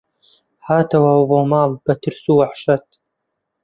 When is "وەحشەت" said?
2.39-2.85